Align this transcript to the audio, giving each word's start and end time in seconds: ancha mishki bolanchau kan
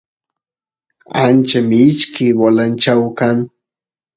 ancha 1.23 1.59
mishki 1.69 2.25
bolanchau 2.39 3.03
kan 3.17 3.37